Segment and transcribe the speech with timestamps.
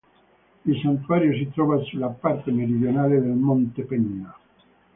[0.65, 4.35] Il santuario si trova sulla parte meridionale del monte Penna.